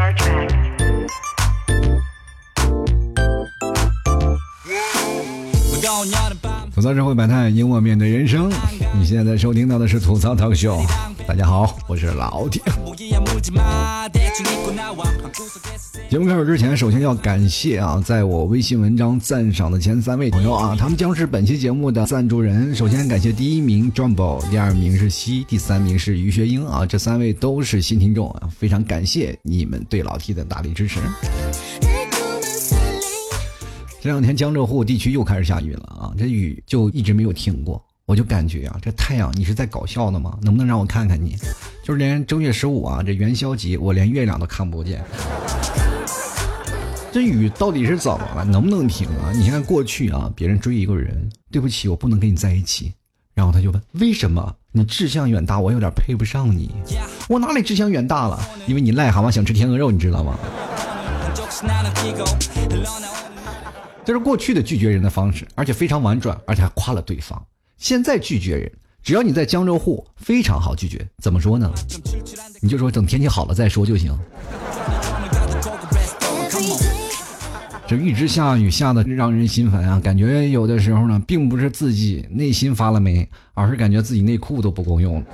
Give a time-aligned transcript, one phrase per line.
[6.74, 8.50] 吐槽社会百态，幽默面对人生。
[8.98, 10.82] 你现在收听到的是吐槽 talk show。
[11.26, 12.62] 大家好，我是老铁。
[16.08, 22.74] 节目开始之前，首先要感谢啊，在我微信文章赞赏的前三位朋友啊，他们将是本期节目的赞助人。
[22.74, 30.98] 首先感谢第一名 Jumbo，第二名是西，第三名是于学英啊，这三位都是新听众啊，非常感谢你们对老 T 的大力支持。
[34.00, 40.36] 这两天江浙沪地区又开始下雨了啊，这雨就一直没有停过，我就感觉啊，这太阳你是在搞笑呢吗？
[40.42, 41.36] 能不能让我看看你？
[41.84, 45.00] 就是连正月十五啊，这元宵节我连月亮都看不见。
[47.12, 48.44] 这雨到底是怎么了？
[48.44, 49.30] 能不能停啊？
[49.32, 52.92] 你看过去啊，别人追一个人，对不起，我不能跟你在一起，
[53.32, 54.56] 然后他就问为什么？
[54.72, 56.68] 你志向远大，我有点配不上你。
[57.28, 58.40] 我哪里志向远大了？
[58.66, 60.36] 因为你癞蛤蟆想吃天鹅肉，你知道吗？
[64.04, 67.40] 这是过去的拒绝人的方式，而且非常婉转，而且还夸了对方。
[67.80, 68.70] 现在拒绝人，
[69.02, 71.04] 只要你在江浙沪，非常好拒绝。
[71.16, 71.72] 怎么说呢？
[72.60, 74.14] 你就说等天气好了再说就行。
[77.88, 79.98] 这一直下雨，下的让人心烦啊！
[79.98, 85.26] 感觉有的时候呢，并不是自己内心发了霉，而是感觉自己内裤都不够用了。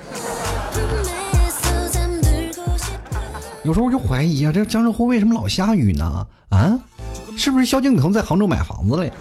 [3.64, 6.24] 有时候我就怀疑啊，这江浙沪为什么老下雨呢？
[6.50, 6.78] 啊？
[7.36, 9.04] 是不是萧敬腾在杭州买房子了？
[9.04, 9.12] 呀？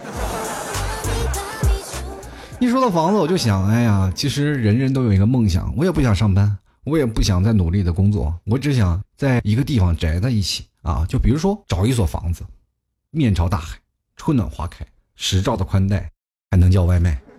[2.59, 11.05] 一说到房子，我就想，哎呀，其实人人都有一个梦想，我也不想上班，我也不想再努力的工作，我只想在一个地方宅在一起啊。
[11.07, 12.43] 就比如说找一所房子，
[13.11, 13.77] 面朝大海，
[14.15, 16.09] 春暖花开，十兆的宽带，
[16.49, 17.19] 还能叫外卖。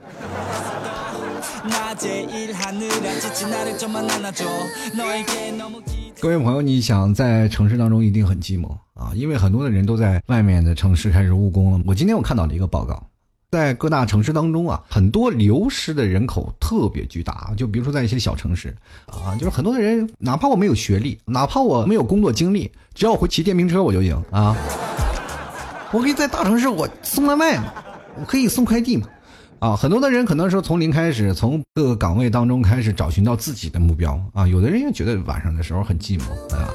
[6.20, 11.80] 各位朋友，你想在城市当中一定很寂寞啊，因为很多的人都在外面的城市开始务工了。
[11.86, 13.02] 我今天我看到了一个报告，
[13.50, 17.52] 在各大城市当中啊，很多流失的人口特别巨大。
[17.56, 18.74] 就比如说在一些小城市
[19.06, 24.56] 啊，就是很多的人，哪怕我没有学历，哪怕我没有工作经历，只要我会骑电瓶车我就行啊。
[25.92, 27.72] 我可以在大城市我送外卖嘛，
[28.18, 29.06] 我可以送快递嘛。
[29.58, 34.46] 啊，很多的人可能说从零开始，从各个岗位当中开始找寻到自己的目标啊。
[34.46, 36.24] 有的人也觉得晚上的时候很寂寞
[36.54, 36.68] 啊。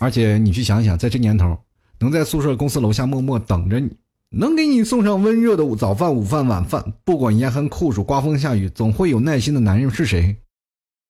[0.00, 1.56] 而且你去想想，在这年头，
[1.98, 3.90] 能在宿舍公司楼下默默等着你，
[4.30, 10.36] 能给你送上温热的早饭、午饭、晚饭，不管严寒酷暑、刮风下雨，总会有耐心的男人是谁？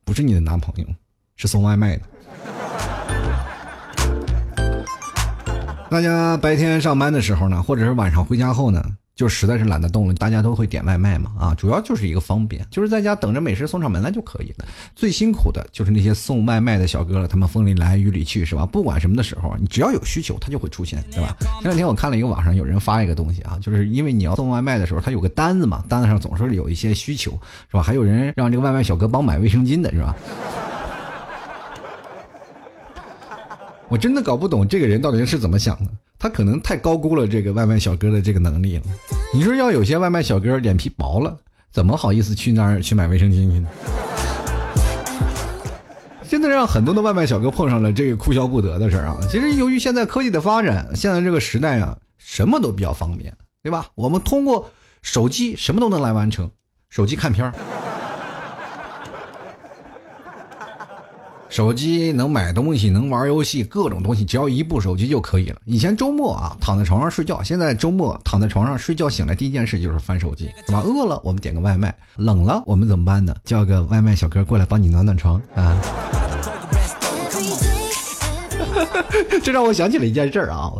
[0.04, 0.87] 不是你的男朋友，
[1.34, 2.03] 是送外卖的。
[5.88, 8.84] 大家白天上班的时候呢，或者是晚上回家后呢？
[9.16, 14.66] 就实在是懒得动了，大家都会点外卖嘛，啊，主要就是一个方便，就是在家等着美食送上门来就可以了。
[14.94, 18.66] 最辛苦的就是那些送外卖的小哥了，他们风里来雨里去，是吧？
[18.66, 21.34] 不管什么的时候，你只要有需求，他就会出现，对吧？
[21.62, 27.31] 前两天我看了一个网上有人发一个东西啊，就是因为你要送外卖的时候，他有个单子嘛，单子上总是有一些需求，
[27.71, 27.82] 是吧？
[27.82, 30.15] 还有人让这个外卖小哥帮买卫生巾的，是吧？
[33.88, 35.91] 我真的搞不懂这个人到底是怎么想的。
[36.19, 38.82] 他可能太高估了这个外卖小哥的这个能力了。
[39.34, 41.37] 你说要有些外卖小哥脸皮薄了，
[41.72, 43.69] 怎么好意思去那儿去买卫生巾去呢？
[46.28, 49.16] 现在让很多的外卖小哥碰上了这个哭笑不得的事儿啊！
[49.31, 53.32] 其实由于现在科技的发展，现在这个时代啊，什么都比较方便，
[53.62, 53.87] 对吧？
[53.94, 54.69] 我们通过
[55.03, 56.50] 手机什么都能来完成，
[56.91, 57.55] 手机看片儿。
[61.56, 65.56] 手机能买东西，能玩游戏，各种东西，只要一部手机就可以了。
[65.65, 70.83] 以前周末啊，躺在床上睡觉，现在周末躺在床上睡觉，醒来第一件事就是翻手机，是吧？
[70.84, 73.34] 饿了我们点个外卖，冷了我们怎么办呢？
[73.43, 75.81] 叫个外卖小哥过来帮你暖暖床啊！
[79.43, 80.71] 这让我想起了一件事儿啊，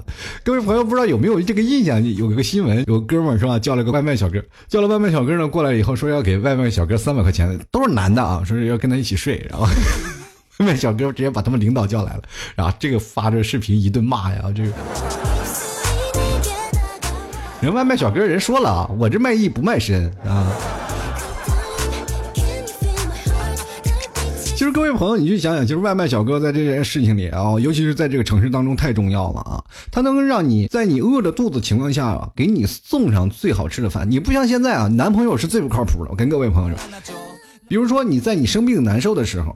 [0.45, 2.05] 各位朋友不知道有没有这个印象？
[2.17, 9.67] 有一个新闻，有个哥们儿是吧，叫了个外卖小哥，叫了外卖小哥呢过来以后说要给外卖小哥三百块钱，都是男的啊，说是要跟他一起睡，然后。
[10.61, 12.23] 外卖小哥直接把他们领导叫来了，
[12.55, 14.73] 然后这个发着视频一顿骂呀，这个
[17.61, 20.51] 人外卖小哥人说了啊，我这卖艺不卖身啊。
[24.39, 29.63] 其实各位朋友，你去想想，其实外卖小哥在这件事情里啊，尤其是在这个城市当中太重要了啊，
[29.93, 34.11] 他能让你在你饿着肚子情况下啊，给你送上最好吃的饭。
[34.11, 36.11] 你不像现在啊，男朋友是最不靠谱的。
[36.11, 37.15] 我跟各位朋友说，
[37.69, 39.55] 比如说你在你生病难受的时候。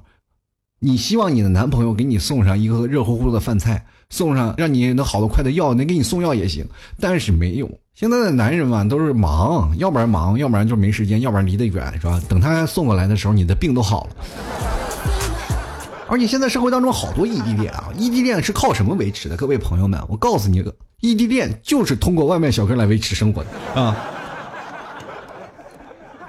[0.83, 6.65] 你希望你的男朋友给你送上一个热乎乎的饭菜，送上让你能好的快的药，能给你送药也行，
[6.99, 7.71] 但是没有。
[7.95, 12.19] 现在的男人嘛，都是忙，要不然忙，要不然就没时间，要不然离得远，是吧？
[12.31, 14.11] 等他送过来的时候，你的病都好了。
[16.09, 19.37] 而且现在社会当中好多异地恋啊，异地恋是靠什么维持的？
[19.37, 20.65] 各位朋友们，我告诉你，
[21.03, 23.95] 异地恋就是通过外卖小哥来维持生活的啊。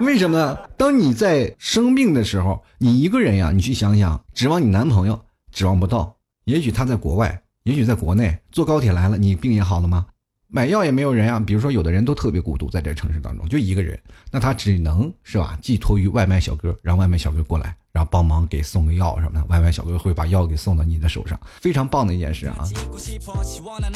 [0.02, 0.58] 为什么呢？
[0.76, 5.20] 当你在生病的时候，你一个人呀，你去想想，指望你男朋友，
[5.52, 6.16] 指望不到。
[6.44, 10.06] 也许他在国外，也许在国内，坐高铁来了，你病也好了吗？
[10.48, 11.38] 买药也没有人啊。
[11.38, 13.96] 比如说，有的人都特别孤独，在这城市当中就一个人，
[14.32, 17.76] 那他只能是吧，寄托于外卖小哥，让外卖小哥过来。
[17.92, 22.66] 然后帮忙给送个药什么的，外卖小哥会把药给送到你的手上，非常棒的一件事啊！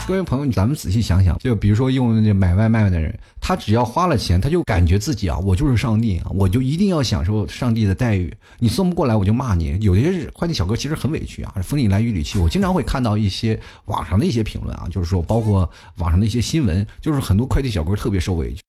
[0.07, 8.31] 各位朋友，咱们仔细想想，就比如说用这买外卖的人，他只要花了钱，他就感觉自己啊，我就是上帝啊，我就一定要享受上帝的待遇。
[8.59, 9.79] 你送不过来，我就骂你。
[9.81, 12.39] 有些快递小哥其实很委屈啊，风里来雨里去。
[12.39, 18.61] 我经常会看到一些网上的一些评论啊，就是说，包括网上的一些新闻，就是很多快递小哥特别受委屈。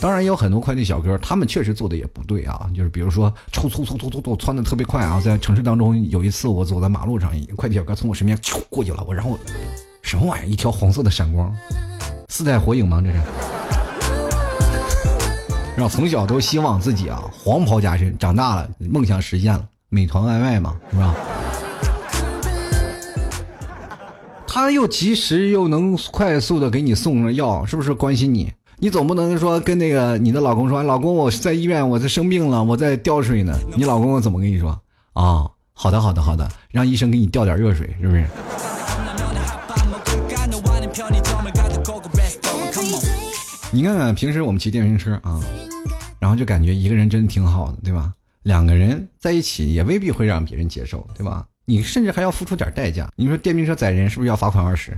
[0.00, 9.38] 当然也有很多快递小哥，他们确实做的也不对啊，就是比如说，突突突突突突窜的特别快啊，在城市当中，有一次我走在马路上，快递小哥从我身边咻过去了，我然后
[10.02, 10.46] 什么玩意儿？
[10.46, 11.54] 一条黄色的闪光，
[12.28, 13.02] 四代火影吗？
[13.02, 13.18] 这是？
[15.76, 21.14] 然后从小都希望自己啊黄袍加身，长大了梦想实现了，美团外卖嘛，是吧？
[24.46, 28.52] 他又及时又能快速的给你送上药，是不是关心你？
[28.78, 33.56] 你总不能说跟那个你的老公说，老公我在医院，我在生病了，我在吊水呢。
[33.76, 34.70] 你老公怎么跟你说？
[35.14, 38.26] 啊，好的好的好的，让医生给你吊点热水，是不是？
[43.70, 45.40] 你看看平时我们骑电瓶车啊，
[46.18, 48.12] 然后就感觉一个人真的挺好的，对吧？
[48.42, 51.46] 两个人在一起也未必会让别人接受，对吧？
[51.64, 53.08] 你甚至还要付出点代价。
[53.16, 54.96] 你说电瓶车载人是不是要罚款二十？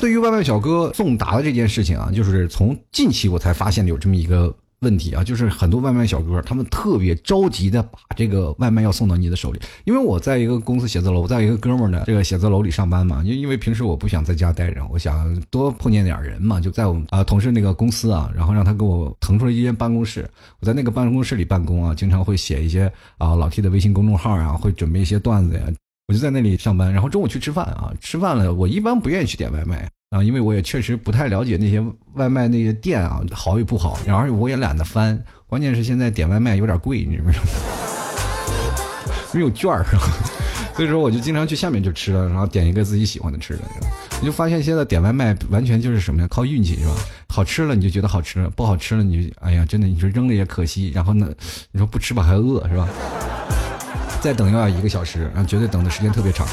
[0.00, 9.58] 对于外卖小哥送达的这件事情啊，就是从近期我才发现的有这么一个问题啊，就是很多外卖小哥他们特别着急的把这个外卖要送到你的手里。
[9.84, 20.28] 因为我在一个公司写字楼，我在一个哥们儿的这个写字楼里上班嘛，因因为平时我不想在家待着，我想多碰见点人嘛，就在我们啊同事那个公司啊，然后让他给我腾出来一间办公室，
[20.60, 25.62] 我在那个办公室里办公啊，经常会写一些啊老 T 的微信公众号啊，会准备一些段子呀。
[26.06, 28.52] 我就在那里上班，然后中午去吃饭啊，吃饭了。
[28.52, 35.18] 我一般不愿意去点外卖啊，因为我也确实不太了解那些外卖那些店啊好与不好，然后我也懒得翻。
[35.46, 37.44] 关键是现在点外卖有点贵，你知不知道？
[39.32, 39.82] 没有券儿，
[40.76, 43.62] 所以说我就经常去下面就吃了，然后点一个自己喜欢的吃的。
[44.20, 46.28] 你就发现现在点外卖完全就是什么呀？
[46.30, 46.94] 靠运气是吧？
[47.28, 51.28] 好吃了你就觉得好吃，不好吃了你就哎呀，真的你说扔了也可惜，然后呢，
[51.72, 52.86] 你说不吃吧还饿是吧？
[54.24, 56.48] 再等又要一个小时，啊，绝对等的时间特别长。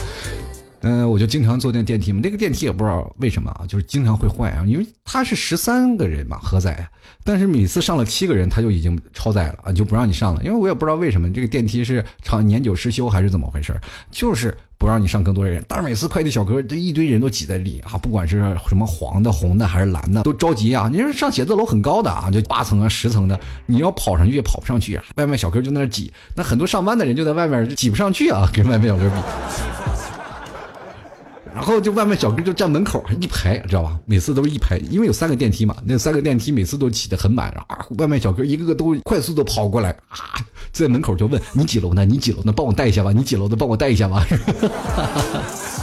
[0.81, 6.85] 嗯，我就经常坐那电梯嘛，那个电梯也不知道为什么啊，就是经常会坏啊，因为它是十三个人嘛，核载，
[7.23, 10.44] 但是每次上了七个人，他就已经超载了啊，就不让你上了。
[10.44, 13.74] 因为我也不知道为什么这个电梯是长年久失修还是怎么回事，
[14.12, 15.63] 就是不让你上更多人。
[15.68, 20.89] 但是每次快递小哥这一堆人都挤在里啊，不管是什么黄的、红的还是蓝的，都着急啊。
[20.92, 25.04] 你说上写字楼很高的啊，就八层啊、十层的，你要跑上去也跑不上去啊。
[25.18, 29.70] 外卖小哥就在那挤，那很多上班的人就在外面挤不上去啊，跟外卖小哥比。
[31.62, 33.96] 然后就外卖小哥就站门口一排，知道吧？
[34.06, 37.96] 每次都是一排，因为有三个电梯嘛，那三个电梯每次都挤得很满然后。
[38.00, 40.42] 外卖小哥一个个都快速的跑过来啊，
[40.72, 42.03] 在门口就问你几楼呢？
[42.03, 42.51] 你几楼呢？
[42.51, 43.12] 帮我带一下吧。
[43.12, 43.56] 你几楼的？
[43.56, 44.25] 帮我带一下吧。
[44.25, 44.38] 哈
[44.96, 45.80] 哈哈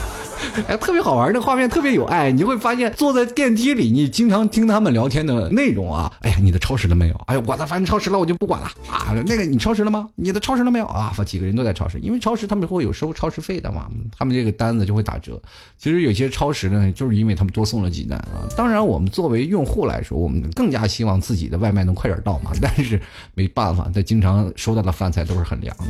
[0.66, 2.30] 哎，特别好玩，那画面特别有爱。
[2.32, 6.12] 你会发现，坐在电梯里，你经常听他们聊天的内容啊。
[6.20, 7.14] 哎呀，你的超时了没有？
[7.26, 9.14] 哎呀，我的反正超时了，我就不管了啊。
[9.26, 10.08] 那个，你超时了吗？
[10.16, 11.12] 你的超时了没有啊？
[11.24, 15.40] 几个人都在超时，因为超时他们会有收超时费的嘛，他们这个单子就会打折。
[15.76, 18.48] 其实有些超时呢，就是因为他们多送了几单啊。
[18.56, 22.50] 当然，我们作为用户来说，我们更加希望自己的外卖能快点到嘛。
[22.60, 23.00] 但是
[23.34, 25.84] 没办法，他经常收到的饭菜都是很凉的。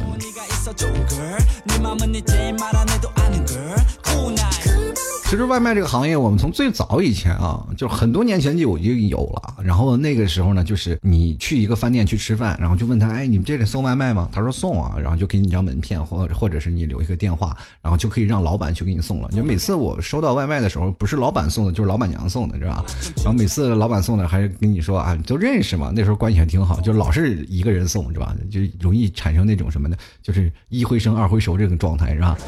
[5.29, 9.63] 其实外卖这个行业，我们从最早以前啊，就很多年前就已经有了。
[9.63, 14.27] 然后那个时候呢，就是你去一个饭店去吃饭，然后就问他，哎，你们这里送外卖吗？
[14.33, 19.29] 他说送啊，然后就给你一张门片，或或者是你留一个电话，然后就可以让老板去给你送了。
[19.29, 22.83] 就每次我收到外卖的时候，不是老板送的，就是老板娘送的，是吧？
[23.17, 28.35] 然后每次老板送的还是跟你说啊，都认识嘛，那时候关系还挺好，就老是一个人送，是吧？
[28.51, 32.39] 就容易产生那种什么的，就是一回生二回熟这种状态，是吧？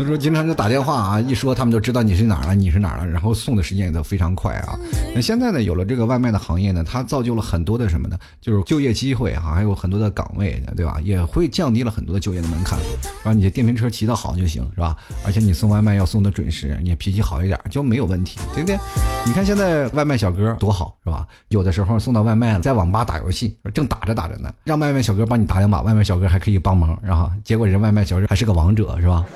[0.00, 4.74] 所以说经常就打电话啊，一说他们就知道你是哪儿了，你是哪儿了，然后送的时间也都非常快啊。
[5.14, 8.18] 那现在呢，有了这个外卖的行业呢，它造就了很多的什么呢？
[8.40, 10.98] 就是就业机会啊，还有很多的岗位，对吧？
[11.04, 12.78] 也会降低了很多的就业的门槛。
[13.22, 14.96] 让你的电瓶车骑得好就行，是吧？
[15.22, 18.78] 而且你送外卖要送的准时，你脾气好一点就没有问题，对不对？
[19.26, 21.26] 你看现在外卖小哥多好，是吧？
[21.48, 29.26] 有的时候送到外卖了，在网吧打游戏，正打着打着呢，让外卖小哥帮你打两把，外卖小哥还可以帮忙，然后结果人外卖小哥还是个王者，是吧？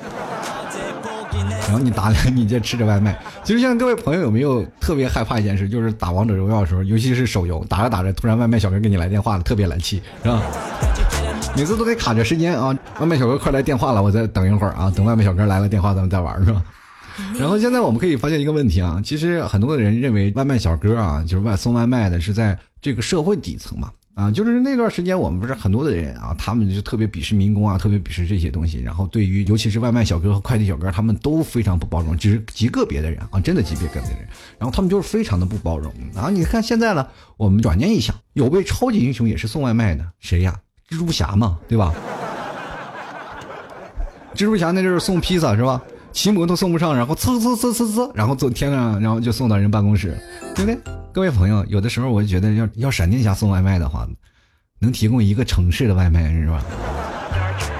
[1.49, 3.17] 然后你打你就吃着外卖。
[3.43, 10.41] 其实现在各位朋友有没有特别害怕一件事，就是打王者荣耀的时候，尤其是手游，打着打着突然外卖小哥给你来电话了，特别来气，是吧？
[11.55, 12.77] 每次都得卡着时间啊！
[12.99, 14.91] 外卖小哥快来电话了，我再等一会儿啊！
[14.95, 16.61] 等外卖小哥来了电话，咱们再玩是吧？
[17.39, 34.19] 然后现在我们可以发现一个问题啊，其实很多的人认为外卖小哥啊，就是外送外卖的是在这个社会底层嘛啊，就是那段时间我们不是很多的人啊，他们就特别鄙视民工啊，特别鄙视这些东西，然后对于尤其是外卖小哥和快递小哥，他们都非常不包容，只是极个别的人啊，真的极个别的人，
[34.57, 36.29] 然后他们就是非常的不包容啊！
[36.29, 37.05] 你看现在呢，
[37.35, 40.55] 我们转念一想，有位超级英雄也是送外卖的，谁呀？
[40.89, 41.93] 蜘蛛侠嘛，对吧？
[44.33, 45.81] 蜘蛛侠那就是送披萨是吧？
[46.13, 50.17] 骑摩托送不上，然后呲呲呲呲呲，然后走天上，然后就送到人办公室，
[50.55, 50.79] 对不对？
[51.15, 54.05] 各位朋友，有的时候我就觉得，要要闪电侠送外卖的话，
[54.79, 56.61] 能提供一个城市的外卖是吧？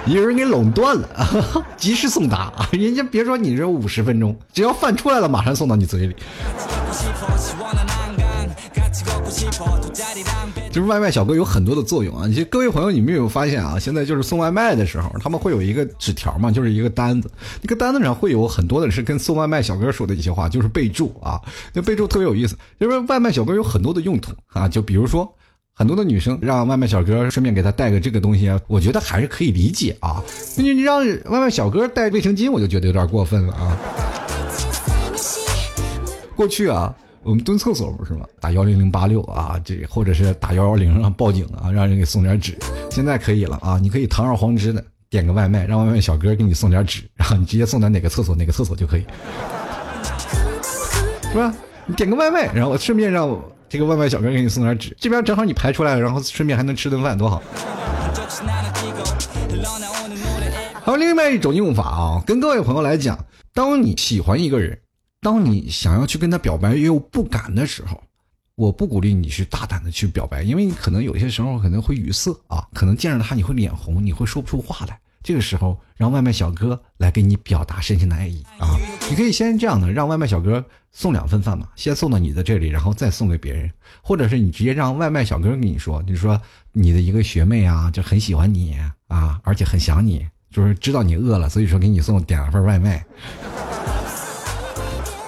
[0.05, 6.15] 有人给垄断了， 及时送达啊， 人家别说你这五十分钟，只要饭出来了，马上送到你嘴里。
[10.71, 12.27] 就是外卖小哥有很多的作用啊！
[12.27, 13.79] 你各位朋友，你们有没有发现啊？
[13.79, 21.39] 现在就是送外卖的时候，他们会有一个纸条嘛，就是一个单子，那个单子上会有很多的是跟送外卖小哥说的一些话，就是备注啊。
[21.73, 24.67] 那备注特别有意思，就是外卖小哥有很多的用途啊。
[24.67, 25.33] 就比如说，
[25.73, 30.21] 很多的女生让外卖小哥顺便给她带个这个东西，我觉得还是可以理解啊。
[30.57, 33.77] 你你让外卖小哥带卫生巾，我就觉得有点过分了啊。
[36.35, 36.93] 过去啊。
[37.25, 38.23] 我们蹲厕所不是吗？
[38.39, 42.55] 打幺零零八六啊，这或者是打幺幺零啊报警啊，让人给送点纸。
[42.91, 49.03] 现在可以了啊，你可以堂而皇之的点个外卖，让外卖小哥给你送点纸，然后你直接送到哪个厕所哪个厕所就可以，
[51.31, 51.51] 是吧？
[51.87, 53.27] 你点个外卖，然后顺便让
[53.67, 57.41] 这个外卖小哥给你送点纸，这边正好你排出来了，然后顺便还能吃顿饭，多好。
[60.83, 63.17] 还有另外一种用法啊，跟各位朋友来讲，
[63.51, 64.77] 当你喜欢一个人。
[65.25, 67.99] 当你想要去跟他表白又不敢的时候，
[68.53, 74.99] 我不鼓励你去大胆的去表白，因为你可能有些时候可能会语塞啊，可能见着他你会脸红，你会说不出话来。
[75.23, 78.77] 这个时候，让外卖小哥来给你表达深情的爱意啊！
[79.09, 83.71] 你可以先这样的，让外卖小哥送两份饭嘛，先送到你的这里，然后再送给别人，
[84.03, 86.39] 或者是你直接让外卖小哥跟你说，你说
[86.71, 88.77] 你的一个学妹啊，就很喜欢你
[89.07, 93.03] 啊，而且很想你，就是知道你饿了，所以说给你送点了份外卖。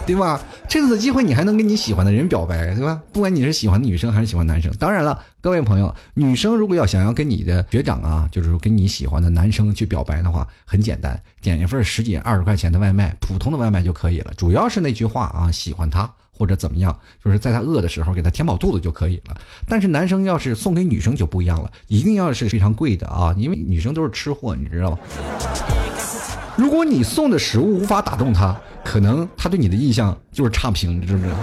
[0.08, 0.42] 对吧？
[0.70, 3.00] 趁此机会，你还能跟你喜欢的人表白，对吧？
[3.12, 4.72] 不管你是喜欢女生还是喜欢男生。
[4.80, 14.32] 当然了，各位朋友，女生如果要想要跟你的学长啊，就是说跟你喜欢的男生去表白的话，很简单，点一份十几二十块钱的外卖，普通的外卖就可以了。
[14.38, 19.38] 主要是那句话啊，喜欢他或者怎么样，就是在他饿的时候给他填饱肚子就可以了。
[19.68, 24.98] 但是男生要是送给女生就不一样了，一定要是非常贵的啊，因为女生都是吃货，你知道吗？
[26.56, 28.58] 如果你送的食物无法打动他。
[28.98, 31.36] 可能他对你的印象就是差评，你知不知道？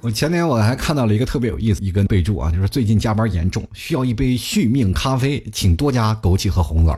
[0.00, 6.96] 我前天我还看到了一个特别有意思一个备注啊，就是最近加班严重，需要一杯续命咖啡，请多加枸杞和红枣。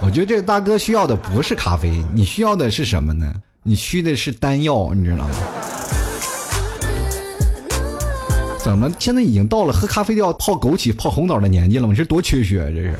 [0.00, 3.34] 我觉得这个大哥需要的不是咖啡，你需要的是什么呢？
[3.64, 5.34] 你需的是丹药，你知道吗？
[8.60, 11.92] 怎么现在已经到了喝咖啡都要泡枸杞、泡红枣的年纪了吗？
[11.92, 12.94] 这多缺血，这是。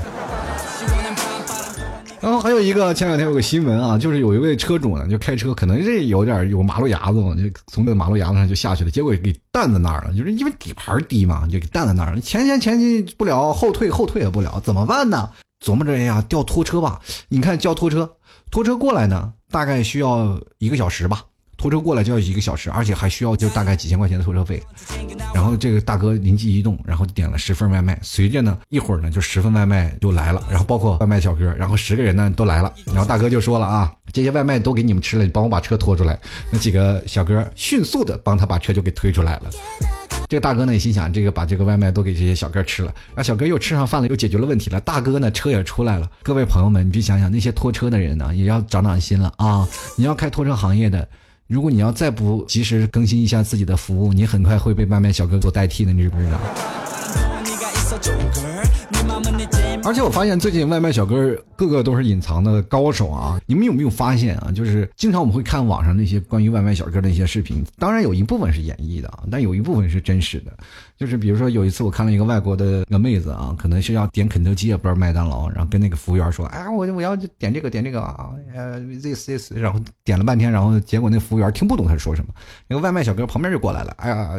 [2.26, 15.30] 然后还有一个，前两天有个新闻啊，就是有一位车主呢，就开车可能是有点有马路牙子嘛，就从这个马路牙子上就下去了，结果给弹在那儿了，就是因为底盘低嘛，就给弹在那儿了，前前前进不了，后退后退也不了，怎么办呢？
[15.64, 17.00] 琢磨着，哎呀，叫拖车吧。
[17.28, 18.10] 你看叫拖车，
[18.50, 21.22] 拖车过来呢，大概需要一个小时吧。
[21.56, 24.62] 拖车过来就要一个小时，而且还需要就大概几千块钱的拖车费。
[25.34, 27.98] 然后这个大哥灵机一动，然后点了十份外卖。
[28.02, 32.72] 随着呢，一会儿呢就十份外卖就来了，然后包括外卖小哥，然后十个人呢都来了。
[32.86, 36.18] 然后大哥就说了啊，这些外卖都给你们吃了，你帮我把车拖出来。
[36.50, 39.50] 那几个小哥迅速的帮他把车就给推出来了。
[40.28, 44.80] 这个大哥呢也心想，这个把这个外卖都给这些小哥吃了，那小哥又吃上饭了，又解决了问题了。
[44.80, 46.10] 大哥呢车也出来了。
[46.22, 49.66] 各位朋友们，你去想想那些拖车的人呢，也要长长心了啊！
[49.96, 51.08] 你要开拖车行业的。
[51.48, 56.40] 如果你要再不及时更新一下自己的服务，你很快会被外卖小哥所代替的，你知不知道？
[59.84, 63.40] 而且我发现最近外卖小哥个个都是隐藏的高手啊！
[63.46, 64.50] 你们有没有发现啊？
[64.52, 70.52] 就是经常我们会看网上那些关于外卖小哥的一些视频，当然有一部分是演绎的啊，但有一部分是真实的。
[70.96, 82.32] 就是比如说有一次我看了一个外国的个妹子啊，可能是要点肯德基也，不是麦当劳，然后跟那个服务员说：“哎呀，我我要点这个点这个啊，呃，this this。”然后点了半天，然后结果那服务员听不懂他说什么，
[82.66, 84.30] 那个外卖小哥旁边就过来了，哎呀，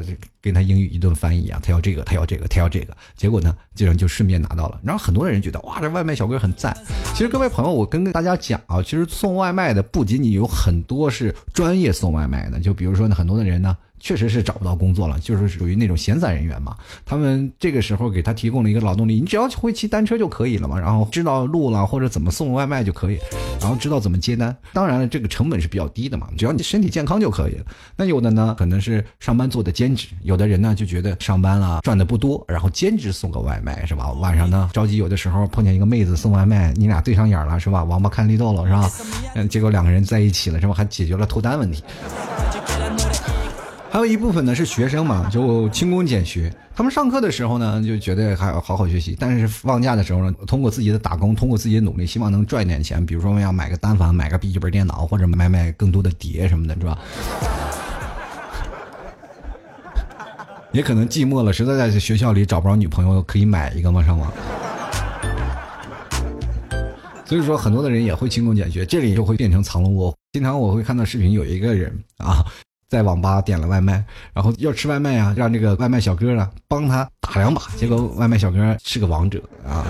[0.41, 4.79] 跟他英语一顿翻译啊，他要这个，他要这个，他要这个，结果呢，这样就顺便拿到了。
[4.83, 6.75] 然后很多人觉得哇，这外卖小哥很赞。
[7.13, 13.77] 其实各位朋友，我跟大家讲啊，其实送外卖的不仅仅有很多是专业送外卖的，就比如说呢，很多的人呢。
[13.99, 16.75] 确实是找不到工作了，就是属于那种闲散人员嘛。
[17.05, 23.17] 他们这个时候给他提供了一个劳动力，你只要会骑单车就可以了嘛，然后知道路了或者怎么送外卖就可以，
[23.59, 24.55] 然后知道怎么接单。
[24.73, 27.65] 当然了，这个成本是比较低的嘛，只要你身体健康就可以了。
[27.95, 34.11] 那有的呢，可能是上班做的兼职，有的人呢就觉得上班了赚的不多，然后兼职送个外卖是吧？
[34.13, 37.83] 晚上呢着急，有的时候碰见一个妹子送外卖，你俩对上眼了是吧？
[37.83, 38.91] 王八看绿豆了是吧？
[39.35, 40.73] 嗯，结果两个人在一起了是吧？
[40.73, 41.83] 还解决了脱单问题。
[43.89, 46.53] 还有一部分呢是学生嘛，就勤工俭学。
[46.75, 53.03] 他们上课的时候呢，就觉得还要好好学习；但是放假的时候呢，通过自己的打工，通过自己的努力，希望能赚一点钱。
[53.03, 56.97] 比如说要买个单反，买个笔记本电脑，或者买买更多的碟什么的，是吧？
[60.73, 64.31] 也可能寂寞了，实在在学校里找不着女朋友，可以买一个嘛，上网。
[67.25, 70.17] 所以说，很多的人也会勤工俭学，这里就会变成藏龙卧虎。
[70.33, 72.45] 经常我会看到视频，有一个人啊。
[72.89, 74.03] 在网吧点了外卖，
[74.33, 79.85] 然后要吃外卖啊，让这个外卖小哥呢帮他打两把，结果外卖小哥是个王者啊，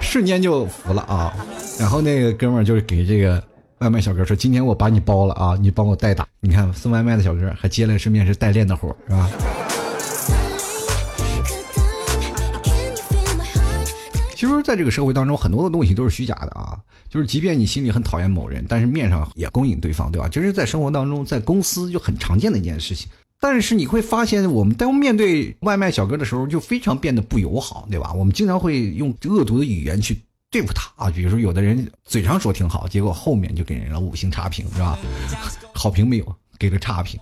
[0.00, 1.34] 瞬间就服了啊。
[1.78, 3.42] 然后那个哥们儿就是给这个
[3.78, 9.30] 外卖小哥说：“今天我把你包了啊，你帮我代打。”你看送外卖的小哥还接了顺便是代练的活是吧？
[14.40, 16.78] 其实，在这个社会当中，很多的东西都是虚假的啊。
[17.10, 20.26] 就是，即便你心里很讨厌某人，但是面上也恭迎对方，对吧？
[20.30, 23.06] 就是在生活当中，在公司就很常见的一件事情。
[23.38, 28.14] 但是你会发现，我们当面对外卖小哥的时候，就非常变得不友好，对吧？
[28.14, 30.18] 我们经常会用恶毒的语言去
[30.50, 31.10] 对付他啊。
[31.10, 34.98] 比如说，有的人嘴上说挺好，结果后面就给人了五星差评，是吧？
[35.74, 36.34] 好评没有。
[36.60, 37.18] 给个差评，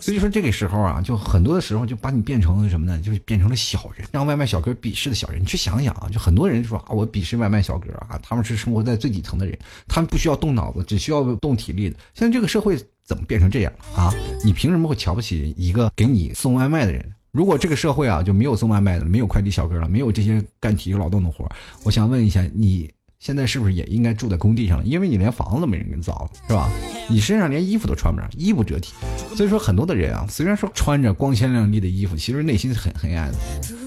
[0.00, 2.96] 所以说这个时候啊，就很多的时候就把你变成了什么呢？
[3.02, 5.42] 就是变成了小人，让外卖小哥鄙视的小人。
[5.42, 11.96] 你去想想啊，就很多人说啊，我鄙视外卖小哥啊，他们是生活在最底层的人，他们不需要动脑子，只需要动体力的。
[12.14, 14.14] 现在这个社会怎么变成这样啊？
[14.44, 17.04] 你凭什么会瞧不起一个给你送外卖的人？
[17.32, 21.50] 如果这个社会啊就没有送外卖的，没有快递小哥了，没有这些干体力劳动的活
[21.82, 22.88] 我想问一下你。
[23.18, 24.84] 现在是不是也应该住在工地上了？
[24.84, 26.70] 因为你连房子都没人给你造了，是吧？
[27.10, 28.92] 你身上连衣服都穿不上，衣不遮体。
[29.34, 33.38] 所以说，很多的人啊，虽然说穿着光鲜亮丽的衣服，其实内心是很黑暗的。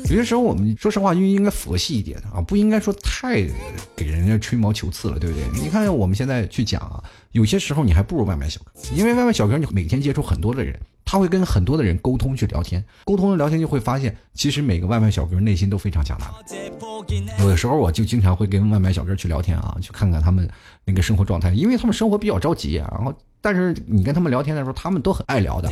[0.09, 3.47] 有些时候，我们说实话就应该佛系一点啊，不应该说太
[3.95, 5.45] 给人家吹毛求疵了，对不对？
[5.61, 10.77] 你看我们现在去讲啊，有些时候你还不如外卖小哥，因为外卖小哥你每天接触很多的人。
[11.03, 16.33] 他会跟很多的人沟通去聊天，沟通了聊天就会发现，其实每个外卖小哥内心都非常强大。
[17.39, 20.49] 有的时候我就经常会跟外卖小哥去聊天啊，去看看他们
[20.85, 23.13] 那个生活状态，因为他们生活比较着急，然后。
[23.43, 25.67] 但是你跟他们聊天的时候，他们都很爱聊的，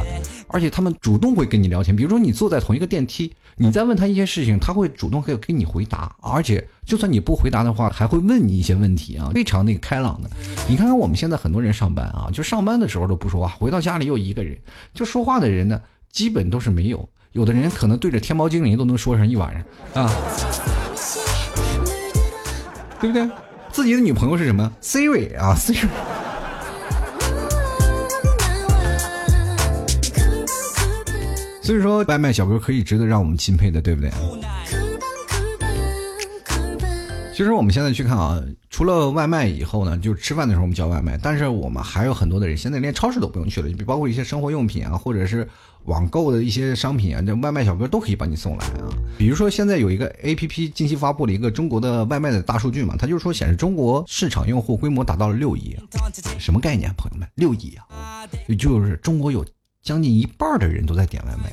[0.47, 1.95] 而且他们主动会跟你聊天。
[1.95, 10.29] 比如说你坐在同一个电梯，你再问他一些事情，他会主动给给你回答，而且就算你不回答的话，还会问你一些问题啊，非常那个开朗的。
[10.69, 14.57] 你看看我们现在很多人上班啊，就上班的时候都不说话，回到家里又一个人，
[14.93, 17.09] 就说话的人呢，基本都是没有。
[17.33, 20.11] 有的人可能对着天猫精灵都能说上一晚上啊，
[23.01, 23.29] 对不对？
[23.73, 25.87] 自己的女朋友是什么？Siri 啊，Siri。
[31.69, 34.09] 所以说，外卖小哥可以值得让我们钦佩的，对不对？
[37.31, 45.47] 其实我们现在去看啊，除了外卖以后呢，就吃饭的时候我们叫外卖，但是我们还有很多的人现在连超市都不用去了，比包括一些生活用品啊，或者是
[45.83, 48.89] 网购的一些商品啊，这外卖小哥都可以帮你送来啊。
[49.15, 55.77] 比如说现在有一个 A P P 近期发布了一个中国的外卖的大数据嘛，它就是说显示中国市场用户规模达到了六亿，
[56.39, 57.29] 什么概念，朋友们？
[57.35, 59.45] 六亿啊，也就是中国有。
[59.89, 61.51] 将近一半的人都在点外卖，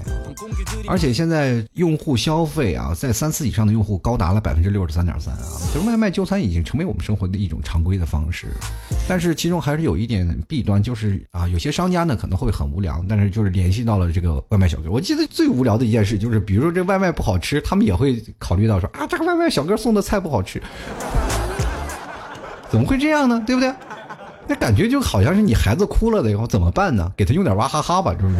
[0.86, 5.40] 而且现在用户消费啊，在三四以上的用户高达了百分之六十三点三啊，
[5.72, 8.48] 就是外卖就餐已经成为我们生活的一种常规的方式。
[9.08, 14.90] 但是其中还是有一点弊端，就是啊，有些商家呢可能会很无聊，但是就是联系到了这个外卖小哥。
[14.90, 20.62] 我记得最无聊的一件事就是，比如说这外卖不好吃，他们也会考虑到说啊，这个外卖小哥送的菜不好吃，
[22.68, 23.42] 怎么会这样呢？
[23.46, 23.72] 对不对？
[24.48, 27.10] 那感觉就好像是你孩子哭了的以后怎么办呢？
[27.16, 28.36] 给他用点娃哈哈吧，是不是？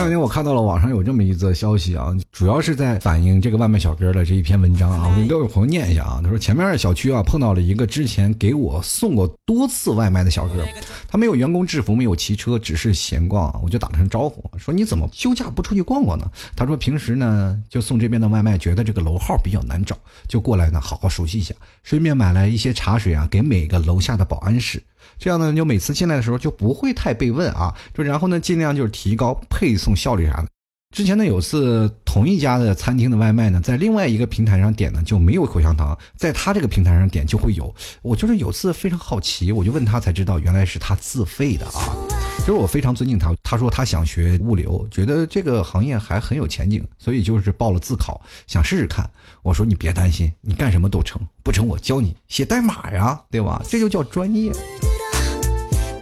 [0.00, 5.06] 前两天我看到了网上有这么一则消息啊，主要是在反映这个外卖小哥的这一篇文章啊。
[5.06, 10.66] 我给各位朋友念一下啊，他说前面小区啊碰到了一个之前给我送过多次外卖的小哥，
[11.06, 16.24] 他没有员工制服，没有骑车，只是闲逛，我就打了声招呼，说你怎么休假不出去逛逛呢？
[16.56, 19.94] 他说平时呢就送这边的外卖，觉得这个楼号比较难找，
[20.26, 24.82] 就过来呢好好熟悉一下，顺便买来一些茶水啊给每个楼下的保安室。
[25.20, 30.48] 这样呢，就每次进来的时候就不会太被问啊，就然后呢，尽量就是提高配送效率啥的。
[30.96, 37.72] 之前呢，有次同一家的餐厅的外卖呢，在另外一个平台上点呢就没有口香糖，在他这个平台上点就会有。
[38.02, 41.94] 我就是有次非常好奇，我就问他才知道原来是他自费的啊。
[42.38, 49.08] 其实我非常尊敬他，他说他想学物流，觉得这个行业还很有前景，所以就是报了自考，想试试看。
[49.42, 53.62] 我说你别担心，你干什么都成，不成我教你写代码呀，对吧？
[53.68, 54.50] 这就叫专业。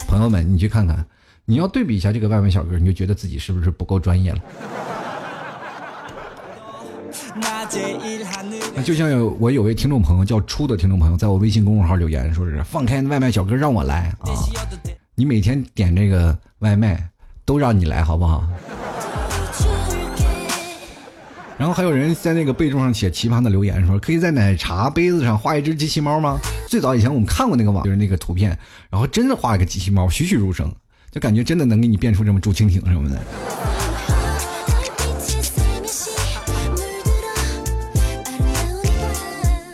[0.08, 1.04] 朋友们，你去看看，
[1.44, 4.38] 你要对比一下这个外卖小哥，你就觉得自己是不是不够专业了？
[8.74, 14.32] 那就像有我有位听众朋友叫初的听众朋友，在我微信公众号留言，说是放开外卖小哥让我来啊！
[15.14, 17.06] 你每天点这个外卖，
[17.44, 18.48] 都让你来好不好？
[21.58, 26.38] 然后还有人在那个备注上写奇葩的留言，说可以在奶茶杯子上画一只机器猫吗？
[26.68, 28.56] 最早以前我们看过那个网，就是那个图片，
[28.88, 30.72] 然后真的画一个机器猫，栩栩如生，
[31.10, 33.20] 就感觉真的能给你变出这么竹蜻蜓什么的。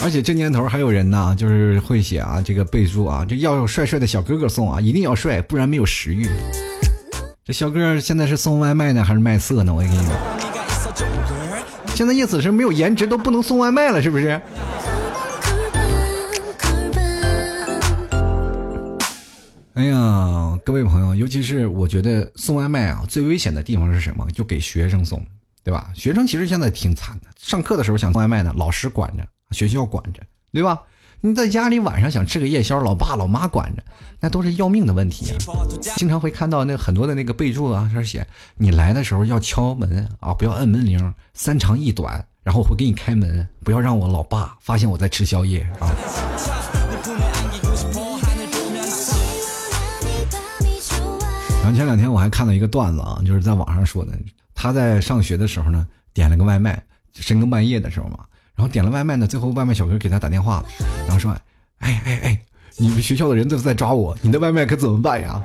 [0.00, 6.26] 而且这年头还有人呢，就是会写啊，这个备注啊，这要有帅帅的小哥哥送啊，一定要帅，不然没有食欲。
[7.44, 9.74] 这小哥现在是送外卖呢，还是卖色呢？
[9.74, 10.53] 我跟你说。
[11.94, 14.40] 现在意思是没有颜值都不能送外卖了，是不是？
[19.74, 24.26] 哎呀，各位朋友，尤其是我觉得送外卖啊，最危险的地方是什么？
[24.32, 25.24] 就给学生送，
[25.62, 25.90] 对吧？
[25.94, 30.20] 学生其实现在挺惨的，上课的时候想送外卖呢，老师管着，学校管着，
[30.52, 30.80] 对吧？
[31.26, 33.82] 你在家里晚上想吃个夜宵，老爸老妈管着，
[34.20, 35.38] 那都是要命的问题啊！
[35.96, 45.88] 经常会看到那很多的那个备注啊，上写你来的时候要敲门啊，不要摁门铃，三长一短，然后我会给你开门，不要让我老爸发现我在吃宵夜啊。
[51.62, 54.12] 然后前两天我还看到一个段子啊，就是在网上说的，
[54.54, 56.84] 他在上学的时候呢，点了个外卖，
[57.14, 58.18] 深更半夜的时候嘛。
[58.56, 60.64] 然后点了外卖呢，最后外卖小哥给他打电话，
[61.06, 61.32] 然后说
[61.80, 62.38] ：“哎哎哎，
[62.76, 65.42] 你们学校的人都在抓我，你的外卖可怎么办呀？”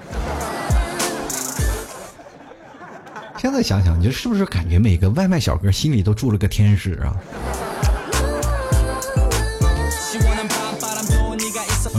[3.38, 7.16] 现在想想，你这是不是感觉每个外卖小哥心里都住了个天使啊？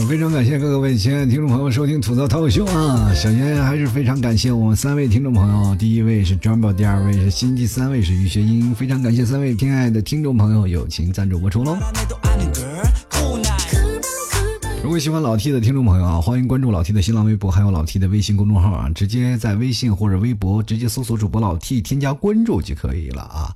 [0.09, 3.13] 非常感谢各位亲爱的听众朋友收听吐槽脱口秀啊！
[3.15, 11.77] 首先还是非常感谢我们三位听众朋友，第一位是 Jumbo，第二位是新，第三位是于学英，非常感谢三位亲爱的听众朋友友情赞助播出喽！
[14.83, 23.55] 如果喜欢老 T 的听众朋友啊，欢迎关注老 T 的新浪微博，还有老 T 的微信公众号啊，直接在微信或者微博直接搜索主播老 T，添加关注就可以了啊。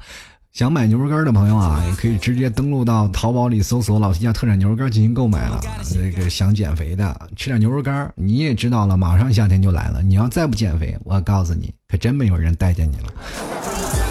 [0.54, 5.60] 想买牛肉干的朋友啊，也可以直接登录到淘宝里搜索“老提家特产牛肉干”进行购买了。
[5.96, 10.00] 那个想减肥的，吃点牛肉干，你也知道了，马上夏天就来了。
[10.00, 14.03] 你要再不减肥，我告诉你，可真没有人待见你了。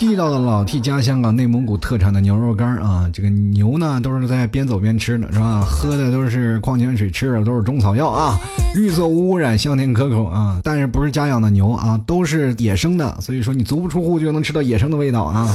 [0.00, 5.60] 地道的老 T 家香港，内蒙古特产的牛肉干啊，这个牛呢都是在边走边吃的，是吧？
[5.60, 8.40] 喝的都是矿泉水，吃的都是中草药啊，
[8.74, 10.58] 绿色无污染，香甜可口啊。
[10.64, 15.46] 但是不是家养的牛啊，都是野生的，所以说你足不出户就能吃到野生的味道啊。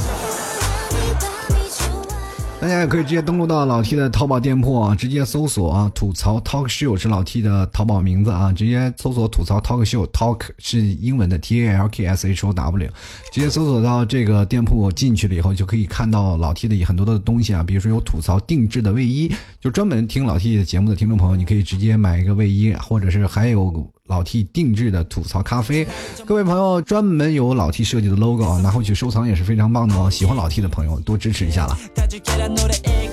[2.58, 12.06] 大家也可以直接登录到老 T 的淘宝店铺啊，直接搜索啊“吐槽 Talk Show” 是老 T 的淘宝名字啊，直接搜索“吐槽 Talk Show”，Talk 是英文的 T A L K
[12.06, 12.90] S H O W，
[13.30, 23.86] 直接搜索到这个店铺进去了以后，就可以看到老 T 的很多的东西啊，比如说有吐槽定制的卫衣，就专门听老 T 的节目的听众朋友，你可以直接买一个卫衣，或者是还有。
[24.06, 25.86] 老 T 定制的吐槽咖啡，
[26.24, 30.10] 各位朋友专门有老 T 设计的 logo 啊，拿回去收藏也是非常棒的哦。
[30.10, 31.76] 喜欢老 T 的朋友多支持一下了。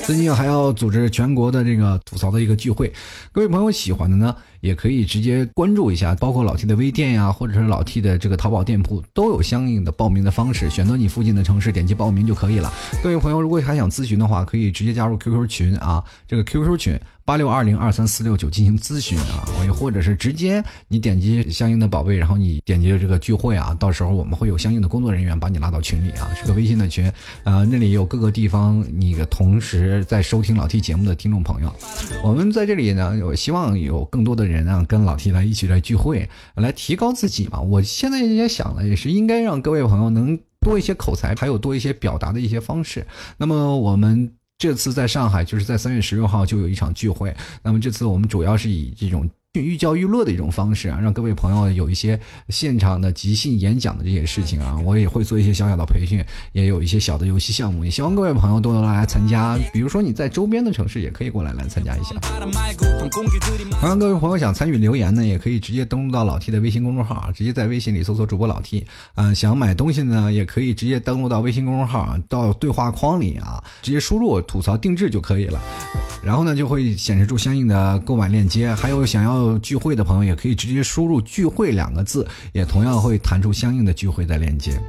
[0.05, 2.91] 最近还要组织全国的这个吐槽的一个聚会，
[3.31, 12.71] 各位朋友喜欢的呢，也可以直接关注一下，包括老 T 的微店呀，或者是老 T 的这个淘宝店铺，都有相应的报名的方式，选择你附近的城市，点击报名就可以了。
[13.01, 27.05] 各位朋友如果还想咨询的话，可以直接加入 QQ 群啊，这个 QQ 群八六二零二三四六九进行咨询啊，也或者是直接你点击相应的宝贝，然后你点击这个聚会啊，到时候我们会有相应的工作人员把你拉到群里啊，是个微信的群
[27.45, 31.73] 啊，那里有各个地方你的同时在收听老 T 节目的听众朋友，
[32.23, 37.61] 我们在这里呢，我希望有更多的人啊跟老 T 来一起来聚会，来提高自己嘛。
[37.61, 43.07] 我现在也想了，也是应该让各位朋友能多一些口才，还有多一些表达的一些方式。
[43.37, 44.33] 那么我们。
[44.63, 47.35] 这次在上海，就是在三月十六号就有一场聚会。
[47.61, 49.29] 那么这次我们主要是以这种。
[49.61, 59.55] 寓教于乐的一种方式啊，让各位朋友有一些现场的即兴演讲的这些事情啊，我也会做一些小小的培训，也有一些小的游戏项目，也希望各位朋友都能来参加。
[59.71, 62.15] 比如说你在周边的城市也可以过来来参加一下。
[63.79, 69.31] 同样，各位朋友想参与留言呢，也可以直接登录到老 T 的微信公众号啊，直接在微信里搜索主播老 T 啊。
[69.35, 75.61] 想买东西呢，也可以直接登录到微信公众号啊，到对话框里啊，直接输入吐槽定制就可以了，
[76.23, 79.42] 然后呢就会显示出相应的购买链接，还有想要。
[79.59, 84.79] 聚会的朋友也可以直接输入“聚会”两个字，也同样会弹出相应的聚会的链接。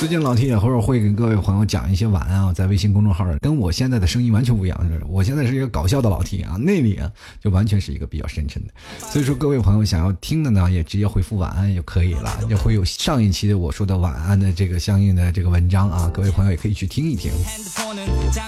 [0.00, 4.90] 最近老 T 也偶尔会跟各位朋友讲一些晚安啊，在微信公众号跟我现在的声音完全不一样。
[5.06, 8.72] 我现在是一个搞笑的老 T 啊，那里啊就完全是一个比较深沉的。
[8.98, 17.30] 所以说，各位朋友想要听的呢，也直接回复晚安就可以了，也会有上一期的我说的晚安的这个相应的这个文章啊，各位朋友也可以去听一听。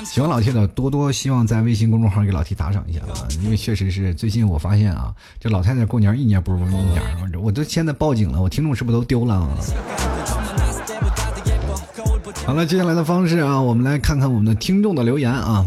[0.06, 7.02] 喜欢老 T 的多多希望在微信公众号给老 T 打赏一下啊，因为确实是最近我发现啊，这老太太过年一年不如一年，
[7.42, 9.46] 我都现在报警了，我听众是不是都丢了？
[12.44, 15.64] 好了，接下来的方式啊，我们来看看我们的听众的留言啊。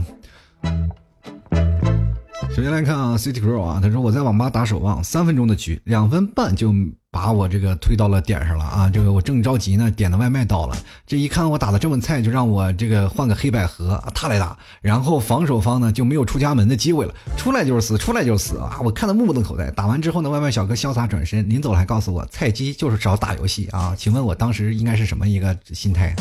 [2.53, 6.73] 首先来看啊，City Girl 啊，他说我在网吧打守望，三分钟的局，两分半就
[7.15, 8.91] 把我这个推到了点上了啊！
[8.93, 10.75] 这个我正着急呢，点的外卖到了，
[11.07, 18.81] 这一看我打的这么菜，就让我这个换个黑百合他来打，然后防守方呢就没有出家门的机会了，出来就是死，出来就是死啊！
[18.83, 19.71] 我看的目瞪口呆。
[19.71, 23.95] 打完之后呢，外卖小哥潇洒转身，临走还告诉我，菜鸡就是找打游戏啊！
[23.97, 26.13] 请问我当时应该是什么一个心态？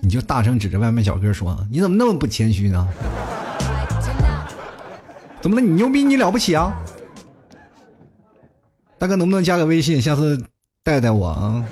[0.00, 2.86] 你就大声指着外卖小哥说，你怎么那么不谦虚呢？
[5.42, 5.60] 怎么了？
[5.60, 6.04] 你牛逼？
[6.04, 6.72] 你了不起啊？
[9.02, 10.00] 大哥，能不能加个微信？
[10.00, 10.40] 下次
[10.84, 11.64] 带带我啊！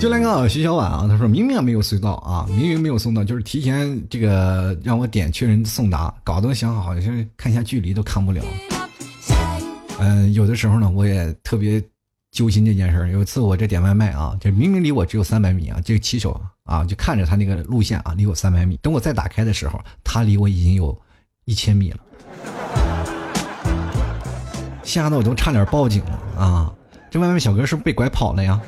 [0.00, 8.42] 就来个徐小婉啊，他说明明没有送到啊，明明没有送到，就是提前这个让我点确认送达，搞得想好像看一下距离都看不了。
[10.00, 11.80] 嗯，有的时候呢，我也特别。
[12.32, 18.76] 揪心这件事儿，有一次我这点外卖啊，这明明离我只有三百米啊，这个骑手啊就看着他那个路线啊，离我三百米。
[18.82, 21.00] 等我再打开的时候，他离我已经有
[21.44, 21.98] 一千米了，
[24.84, 26.72] 吓得我都差点报警了啊！
[27.10, 28.60] 这外卖小哥是不是被拐跑了呀？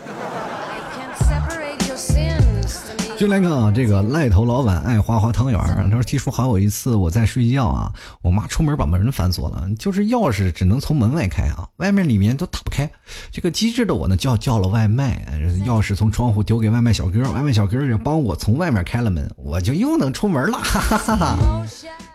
[3.18, 5.84] 就来个，这个赖头老板爱花花汤圆儿。
[5.84, 12.90] 他说：“听说好有一次我在睡觉啊，我妈出门把门反锁了，就是钥匙只能从门外开啊，外面里面都打不开。
[13.32, 15.26] 这个机智的我呢，叫叫了外卖，
[15.64, 20.58] 钥匙从窗户丢给外卖小哥，外卖小哥也帮我从外面开了门，我就又能出门了。
[20.58, 21.66] 哈哈哈哈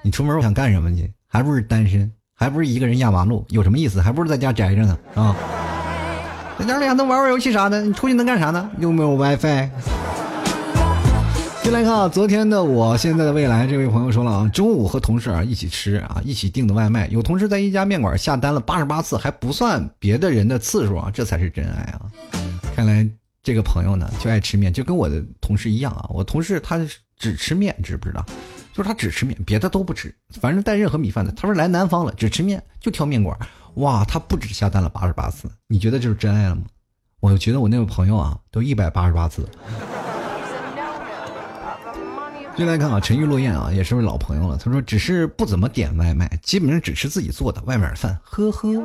[0.03, 1.11] 你出门我想干什么去？
[1.27, 4.01] 还不是单身，还不是一个人压马路，有什么意思？
[4.01, 5.35] 还不如在家宅着呢啊！
[6.57, 8.67] 在家里还能玩玩游戏啥的，你出去能干啥呢？
[8.79, 9.69] 又没有 WiFi。”
[11.61, 22.09] 进来看啊，昨天的我现在的未来这位朋友说了啊，中午和同事啊一起吃啊，一起订的外卖，有同事在一家面馆下单了八十八次，还不算别的人的次数啊，这才是真爱啊！
[22.75, 23.07] 看来
[23.43, 26.79] 这个朋友呢就爱吃面，就跟我的同事一样啊，我同事他
[27.19, 28.25] 只吃面，知不知道？
[28.73, 31.31] 就是他只吃面，别的都不吃，反正带任何米饭的。
[31.33, 33.37] 他说来南方了，只吃面，就挑面馆。
[33.75, 36.63] 哇，他不止下单了八十八次，你觉得这是真爱了吗？
[37.19, 39.47] 我觉得我那位朋友啊，都一百八十八次。
[42.57, 44.57] 进来看啊，沉鱼落雁啊，也是位老朋友了。
[44.57, 48.19] 他说，只是不怎么点外卖，基本上只吃自己做的外面的饭。
[48.23, 48.83] 呵呵，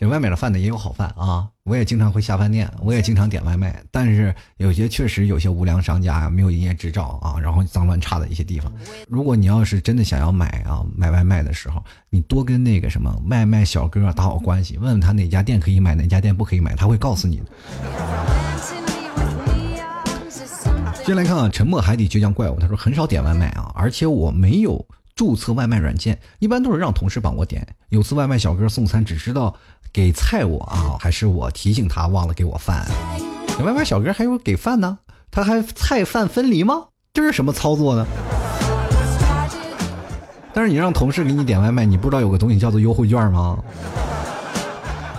[0.00, 1.46] 这外面的饭呢也有好饭啊。
[1.64, 8.72] 我也经常会下饭店，我也经常点外卖，但是有些确实有些无良商家啊，没有营业执照啊，然后脏乱差的一些地方。
[9.08, 17.44] 如果你要是真的想要买啊，买外卖的时候，你多跟那个什么外卖小哥打好关系，问问他哪家店可以买，哪家店不可以买，他会告诉你的。
[21.04, 24.82] 先来看啊，沉默海底倔强怪物，他说很少点外卖啊，而且我没有
[25.14, 27.66] 注册外卖软件，一般都是让同事帮我点。
[27.90, 29.54] 有次外卖小哥送餐只知道
[29.92, 32.86] 给菜我啊，还是我提醒他忘了给我饭。
[33.64, 34.98] 外卖小哥还有给饭呢，
[35.30, 36.84] 他还菜饭分离吗？
[37.12, 38.06] 这是什么操作呢？
[40.54, 43.58] 但是你让同事给你点外卖，你不知道有个东西叫做优惠券吗？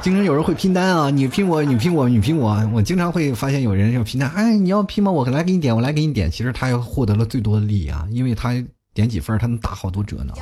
[0.02, 2.58] 经常有人会拼单啊，你拼我，你拼我，你拼我。
[2.74, 5.12] 我经常会发现有人要拼单，哎，你要拼吗？
[5.12, 6.32] 我来给你点，我来给你点。
[6.32, 8.54] 其实他获得了最多的利益啊，因为他
[8.94, 10.34] 点几份，他能打好多折呢。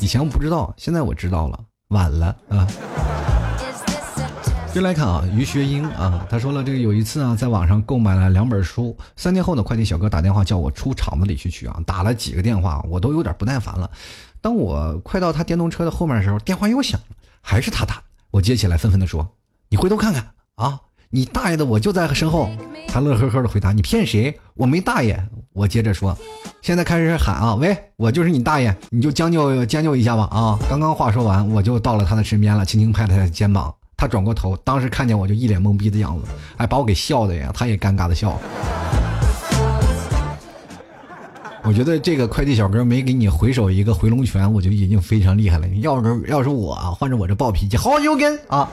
[0.00, 1.58] 以前我不知道，现在我知道了，
[1.88, 2.66] 晚了啊。
[4.74, 13.90] 就来看啊，于学英啊，他说了这个有一次啊，在网上购买了两本书，三天后呢，快递小哥打电话叫我出厂子里去取啊，打了几个电话，我都有点不耐烦了。
[14.40, 18.02] 当我快到他电动车的后面的时候，电话又响了，还是他打。
[18.30, 19.26] 我接起来，愤愤地说
[19.70, 22.50] ：“你回头看看啊，你大爷的，我就在身后。”
[22.86, 24.38] 他乐呵呵的回答：“你骗谁？
[24.54, 26.16] 我没大爷。”我接着说
[26.68, 33.74] ：“现在开始喊啊，喂，我就是你大爷，你就将就将就一下吧啊！”刚刚话说完，我就到了他的身边了，轻轻拍了他的肩膀。
[33.96, 36.24] 他转过头，当时看见我就一脸懵逼的样子，
[36.58, 38.38] 哎，把我给笑的呀，他也尴尬的笑。
[41.62, 45.66] 我觉得这个快递小哥没给你回手一个回龙拳，我就已经非常厉害了。
[45.80, 48.68] 要是要是我啊，换着我这暴脾气，好牛根啊！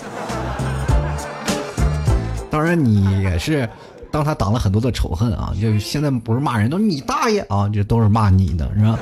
[2.51, 3.69] 当然你也是，
[4.15, 8.97] 当他挡了很多的仇恨啊，就现在不是骂人，都是你大爷啊，这都是骂你的，是吧？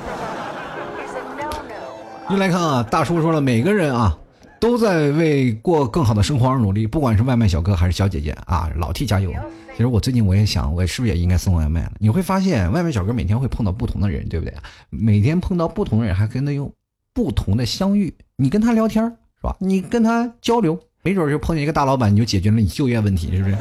[2.32, 4.18] 又来看啊，大叔说了，每个人啊。
[4.60, 9.30] 都在为过更好的生活而努力，不管是外卖小哥还是小姐姐啊，老 T 加油！
[9.74, 11.92] 其实我最近我也想，我是不是也应该送外卖了？
[12.00, 14.56] 你会发现，外卖小哥每天会碰到不同的人，对不对？
[14.90, 16.72] 每天碰到不同的人，还跟他有
[17.14, 18.12] 不同的相遇。
[18.38, 19.54] 你跟他聊天是吧？
[19.60, 23.58] 你跟他交流，没准就碰见一个大老板，你就解决了你就业问题，是不是？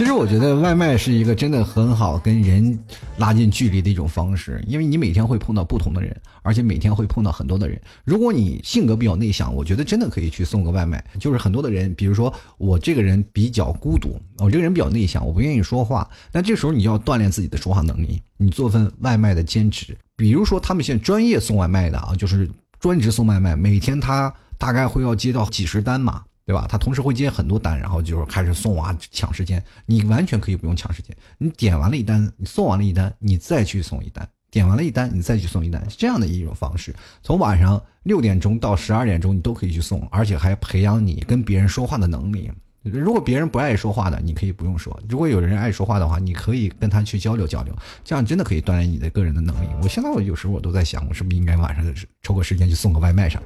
[0.00, 2.78] 其实我觉得外卖是一个真的很好跟人
[3.18, 7.78] 拉近距离的一种方式，因为你每天会碰到不同的人，而且每天会碰到很多的人。
[8.02, 11.04] 如果你性格比较内向，我觉得真的可以去送个外卖。
[11.18, 16.08] 就是很多的人，比如说我这个人比较孤独，我这个人比较内向，我不愿意说话。
[16.32, 19.94] 那这时候你就要锻炼自己的说话能力，你做份外卖的兼职。
[20.16, 26.22] 比如说他们现在专业送外卖的啊，就是专职送外卖，每天他大概会要接到几十单嘛。
[26.50, 26.66] 对吧？
[26.68, 29.62] 他同时会接很多单，然后就是开始送啊，抢时间。
[29.86, 36.92] 你完全可以不用抢时间，你点完了一单，你送完了一单，你再去送一单，点完了一单，你再去送一单，这样的一种方式。
[37.22, 42.50] 从晚上六点钟到十二点钟，你都可以去送，而且还培养你跟别人说话的能力。
[42.82, 49.68] 如果别人不爱说话的，你可以不用说；如果有人爱说话的话，你可以跟他去交流交流，这样真的可以锻炼你的个人的能力。
[49.84, 53.40] 我现在我有时候我都在想，我是不是应该晚上抽个时间去送个外卖上。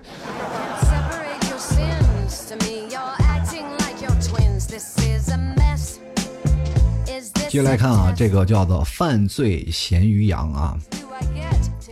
[7.54, 10.76] 接下来看啊，这个叫做犯罪咸鱼羊啊。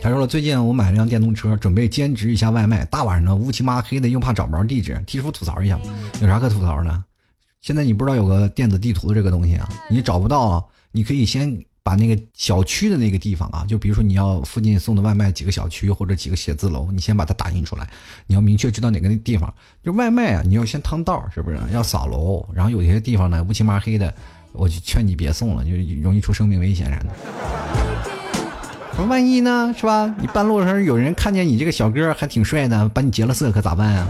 [0.01, 2.83] 他说了，最近我买了辆电动车，准备兼职一下外卖。
[2.83, 5.79] 大晚上的乌漆麻黑的，又怕找不着地址，提出吐槽一下。
[6.19, 7.03] 有啥可吐槽的？
[7.61, 9.69] 现在你不知道有个电子地图的这个东西啊？
[9.89, 17.89] 你找不到，你可以先把那个小区的那个地方啊，就比如说你要附近送的外卖几个小区或者几个写字楼，你先把它打印出来。
[18.27, 21.57] 你要明确知道哪个地方，就外卖啊，你要先趟道，是不是？
[21.71, 24.13] 要扫楼，然后有些地方呢乌漆麻黑的。
[24.53, 27.05] 我就劝你别送了，就容易出生命危险啥的。
[28.95, 30.13] 说万一呢，是吧？
[30.19, 34.07] 你半路上有人看见你这个小哥还挺帅的，把你劫了色，可咋办啊？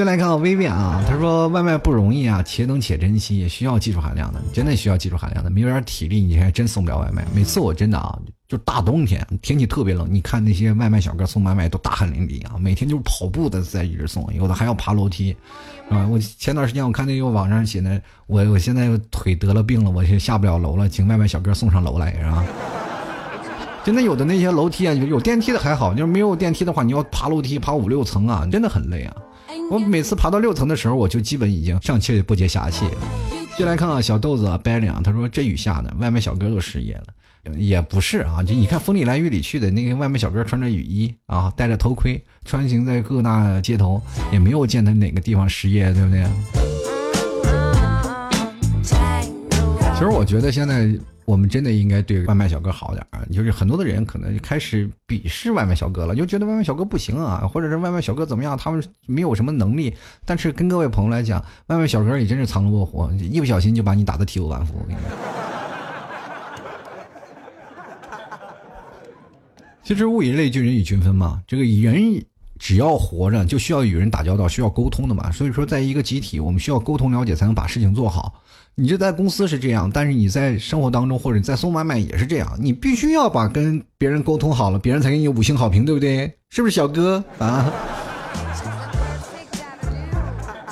[0.00, 7.22] 就来看看微微啊，他说外卖不容易啊，且等且珍惜，也需要技术含量的，真的需要技术含量的，没有点体力你还真送不了外卖。
[7.34, 15.36] 每次我真的啊，就大冬天天气特别冷，你看那些外卖小哥送外卖都大汗淋漓啊，每天就是跑步的在一直送，有的还要爬楼梯。
[15.90, 16.08] 啊！
[16.10, 22.42] 我前段时间我看那个网上写的，我我现在腿得了病了，我就下不了楼了，请外卖小哥送上楼来，是吧？
[23.84, 29.16] 真的有的那些楼梯啊，有电梯的还好，就是没有电梯的话，你要爬楼梯爬五六层啊，真的很累啊！
[29.70, 32.92] 我每次爬到六层的时候，我就基本已经上气不接下气了。
[33.56, 37.04] 进来看啊，小豆子啊白领，他说这雨下的，外卖小哥都失业了。
[37.56, 46.26] 也不是啊，就你看风里来雨里去的那个外卖小哥穿着雨衣啊，戴着头盔，穿行在各大街头，也没有见他哪个地方失业，对不对？
[49.94, 50.88] 其实我觉得现在
[51.30, 59.94] 我们真的应该对外卖小哥好点啊，就是很多的人可能开始鄙视外卖小哥了，就觉得外卖小哥不行啊，或者是外卖小哥怎么样，他们没有什么能力。
[60.24, 64.74] 但是跟各位朋友来讲，外卖小哥也真是藏龙卧虎，一不小心就把你打得体无完肤。
[64.76, 65.10] 我跟你说。
[69.84, 71.40] 其实物以类聚，人以群分嘛。
[71.46, 72.24] 这个人
[72.60, 75.32] 只要活着，就需要与人打交道，需要沟通的嘛。
[75.32, 78.34] 所以说，在一个集体，我们需要沟通了解，才能把事情做好。
[78.74, 86.32] 你就在公司是这样，但是你在生活当中或者你在送外卖也是这样，你必须要把跟别人沟通好了，别人才给你五星好评，对不对？
[86.50, 87.72] 是不是小哥啊？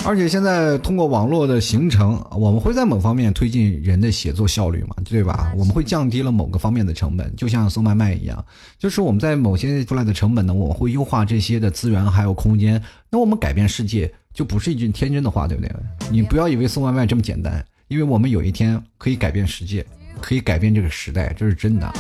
[0.09, 5.53] 而且现在通过网络的形成，我们会在某方面推进人的写作效率嘛，对吧？
[5.55, 8.43] 我们会降低了某个方面的成本，就像送外卖一样，
[8.79, 12.83] 就是我们在某些出来的成本呢，我们会优化这些的资源还有空间。
[13.11, 15.71] 那我们改变世界就不是一句天真的话，对不对？
[16.11, 19.85] 你不要以为送外卖这么简单，因为我们有一天可以改变世界，
[20.23, 21.93] 可以改变这个时代，这是真的。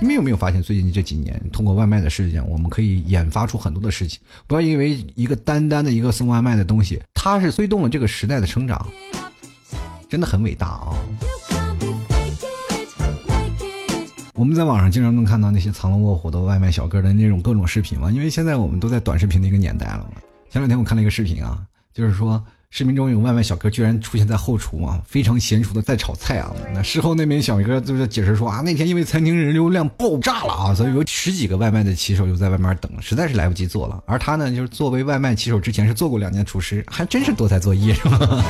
[0.00, 4.20] 你们有没有发现，最近这几年通过外卖的事情，我们可以研发出很多的事情。
[4.46, 8.86] 不要因为一个单单的一个送外卖的东西，它是推动了这个时代的成长，
[10.08, 10.94] 真的很伟大啊！
[14.34, 20.22] 我们在网上经常能看到那些藏龙卧虎的外卖小哥的那种各种视频嘛，因为现在我们都在短视频的一个年代了嘛。
[20.48, 21.60] 前两天我看了一个视频啊，
[21.92, 22.40] 就是说。
[22.70, 26.52] 视频中有外卖小哥居然出现在后厨啊，非常娴熟的在炒菜啊。
[26.74, 34.02] 那事后那名小哥就是解释说啊，那天因为餐厅人流量爆炸了啊，所以有十几个外卖的骑手就在外面等，实在是来不及做了。
[34.06, 38.44] 而他呢，就是作为外卖骑手之前是做过两年厨师，还真是多才多艺，是吧？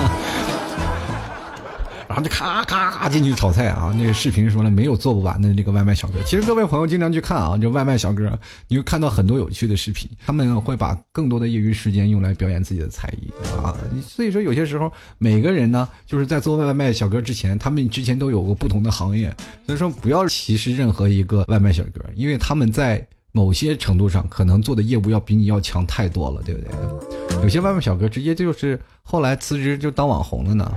[2.08, 3.94] 然后就咔咔咔进去炒菜啊！
[3.98, 6.14] 那个视频说了没有做不完的那个外卖小哥。
[6.24, 8.36] 其实各位朋友经常去看啊，就外卖小哥，
[8.66, 10.08] 你会看到很多有趣的视频。
[10.24, 13.30] 他们会把更多的业余时间用来表演自己的才艺
[13.62, 13.76] 啊。
[14.02, 19.30] 所以说有些时候每个人呢，就是在做外卖小哥之前，他们之前都有过不同的行业。
[19.66, 27.42] 所以说不要歧视任何一个外卖小哥，因为他们在某些程度上可能做的业务要比你要强太多了，对不对？
[27.42, 30.72] 有些外卖小哥直接就是后来辞职就当网红了呢。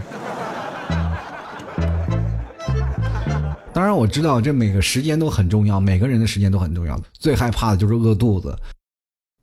[3.73, 6.99] 当然我知道这每个时间都很重要，每个人的时间都很重要。
[7.13, 8.53] 最害怕的就是饿肚子，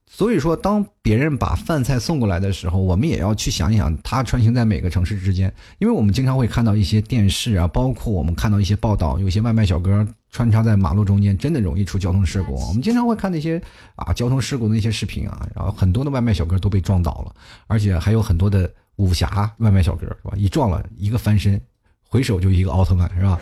[0.07, 5.53] 所以说当别人把饭菜送过来的时候，我们也要去想一想，它穿行在每个城市之间。
[5.79, 12.55] 因为我们经常会看到一些电视啊，包括我们看到一些报道，有些外卖小哥穿插在马路中间，真的容易出交通事故。
[12.69, 13.61] 我们经常会看那些
[13.97, 17.35] 啊交通事故的那些视频啊，然后很多的外卖小哥都被撞倒了，
[17.67, 20.35] 而且还有很多的武侠外卖小哥是吧？
[20.37, 21.59] 一撞了一个翻身，
[22.07, 23.41] 回手就一个奥特曼是吧？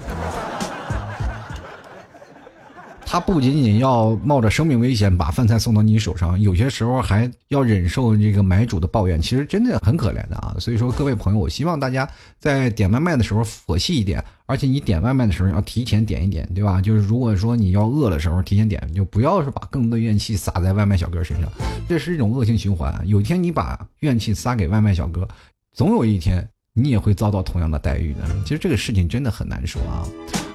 [3.08, 10.56] 他不仅仅要冒着生命危险把饭菜送到你手上，有些时候还要忍受这个买主的抱怨，其实真的很可怜的啊。
[10.58, 12.06] 所以说，各位朋友，我希望大家
[12.40, 16.80] 在点外卖的时候佛系一点，而且你点外卖的时候要提前点一点，对吧？
[16.80, 21.48] 就是如果说你要饿的时候提前点，就不要是把更多的怨气撒在外卖小哥身上，
[21.88, 22.92] 这是一种恶性循环。
[23.06, 25.26] 有一天你把怨气撒给外卖小哥，
[25.72, 28.22] 总有一天你也会遭到同样的待遇的。
[28.42, 30.02] 其实这个事情真的很难说啊。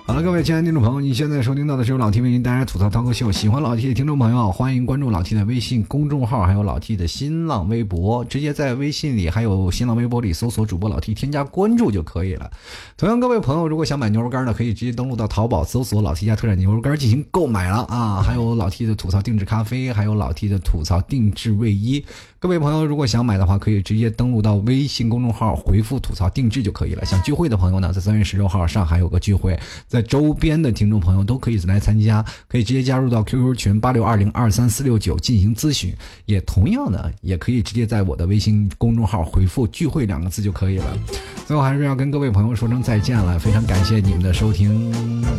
[0.04, 3.32] 好了，各位亲爱的听众朋友，你现在收听到的是由老 T 为您带来吐槽脱口秀。
[3.32, 12.52] 喜欢老 T 的听众朋友，欢迎关注老 T 的微信公众号，还有老 T 的新浪微博，直接在微信里还有新浪微博里搜索主播老 T，添加关注就可以了。
[12.97, 18.22] 同样，各位朋友如果想买牛肉干的，可以直接登录到淘宝搜索老 T 家特产牛肉干进行购买了啊。
[18.22, 22.04] 还有老 T 的吐槽定制咖啡，还有老 T 的吐槽定制卫衣。
[22.39, 27.06] 各位朋友如果想买的话，可以直接登录到微信公众号回复吐槽定制就可以了。
[27.06, 29.58] 想聚会的朋友呢，在三月十六号上海有个聚会，
[29.92, 30.72] 在周边的。
[30.72, 35.94] 听众朋友都可以来参加，可以直接加入到 QQ 群八六二零二三四六九进行咨询，
[36.26, 40.98] 也同样的也可以直接在我的微信公众号回复“聚会”两个字就可以了。
[41.46, 44.92] 最后还是要跟各位朋友说声再见了，非常感谢你们的收听，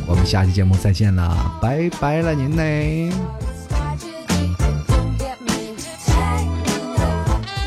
[0.06, 3.10] 我们下期节目再见了，拜拜了您嘞！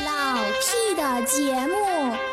[0.06, 1.74] 老 T 的节目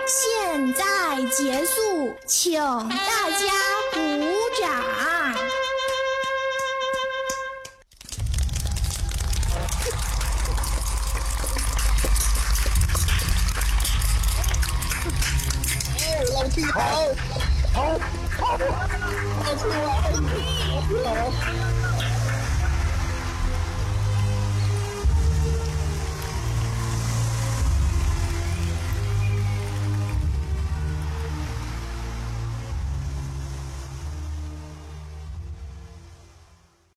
[0.06, 0.84] 现在
[1.30, 3.81] 结束，请大家。
[16.60, 16.80] 跑，
[17.72, 17.98] 跑，
[18.38, 19.74] 跑，跑出来，
[20.68, 21.91] 跑出来。